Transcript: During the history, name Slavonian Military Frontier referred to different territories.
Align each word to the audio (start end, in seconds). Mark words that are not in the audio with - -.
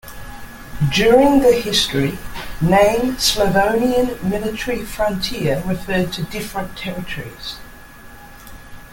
During 0.91 1.41
the 1.41 1.51
history, 1.53 2.17
name 2.59 3.17
Slavonian 3.19 4.17
Military 4.27 4.83
Frontier 4.83 5.61
referred 5.63 6.11
to 6.13 6.23
different 6.23 6.75
territories. 6.75 7.57